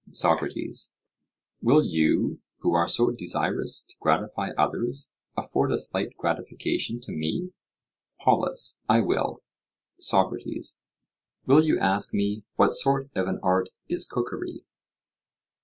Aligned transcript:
SOCRATES: 0.09 0.93
Will 1.61 1.83
you, 1.83 2.39
who 2.61 2.73
are 2.73 2.87
so 2.87 3.11
desirous 3.11 3.83
to 3.85 3.93
gratify 3.99 4.49
others, 4.57 5.13
afford 5.37 5.71
a 5.71 5.77
slight 5.77 6.17
gratification 6.17 6.99
to 7.01 7.11
me? 7.11 7.51
POLUS: 8.19 8.81
I 8.89 9.01
will. 9.01 9.43
SOCRATES: 9.99 10.79
Will 11.45 11.63
you 11.63 11.77
ask 11.77 12.15
me, 12.15 12.43
what 12.55 12.71
sort 12.71 13.11
of 13.13 13.27
an 13.27 13.39
art 13.43 13.69
is 13.89 14.07
cookery? 14.07 14.65